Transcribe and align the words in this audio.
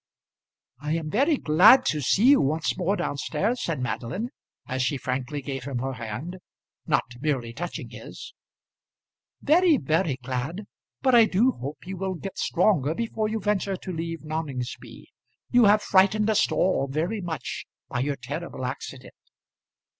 "I 0.79 0.93
am 0.93 1.11
very 1.11 1.37
glad 1.37 1.85
to 1.89 2.01
see 2.01 2.29
you 2.31 2.41
once 2.41 2.75
more 2.75 2.95
down 2.95 3.17
stairs," 3.17 3.61
said 3.61 3.79
Madeline, 3.79 4.29
as 4.67 4.81
she 4.81 4.97
frankly 4.97 5.43
gave 5.43 5.65
him 5.65 5.77
her 5.77 5.93
hand, 5.93 6.37
not 6.87 7.03
merely 7.19 7.53
touching 7.53 7.91
his 7.91 8.33
"very, 9.43 9.77
very 9.77 10.15
glad. 10.15 10.63
But 11.03 11.13
I 11.13 11.25
do 11.25 11.51
hope 11.51 11.85
you 11.85 11.97
will 11.97 12.15
get 12.15 12.39
stronger 12.39 12.95
before 12.95 13.29
you 13.29 13.39
venture 13.39 13.75
to 13.77 13.91
leave 13.93 14.23
Noningsby. 14.23 15.05
You 15.51 15.65
have 15.65 15.83
frightened 15.83 16.31
us 16.31 16.51
all 16.51 16.87
very 16.87 17.21
much 17.21 17.67
by 17.87 17.99
your 17.99 18.15
terrible 18.15 18.65
accident." 18.65 19.13